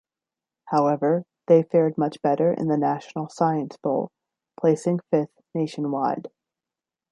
However, 0.69 1.25
they 1.45 1.61
fared 1.61 1.95
much 1.95 2.23
better 2.23 2.51
in 2.51 2.69
the 2.69 2.75
National 2.79 3.29
Science 3.29 3.77
Bowl, 3.77 4.09
placing 4.59 4.99
fifth 5.11 5.43
nationwide. 5.53 6.31